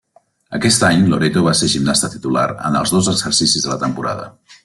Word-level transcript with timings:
Aquest 0.57 0.85
any 0.87 1.03
Loreto 1.09 1.43
va 1.49 1.53
ser 1.59 1.69
gimnasta 1.73 2.09
titular 2.15 2.47
en 2.71 2.79
els 2.81 2.95
dos 2.97 3.13
exercicis 3.15 3.67
de 3.69 3.75
la 3.75 3.79
temporada. 3.87 4.29